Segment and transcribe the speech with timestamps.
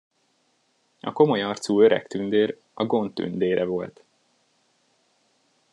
[1.01, 4.03] A komoly arcú öreg tündér a Gond tündére volt.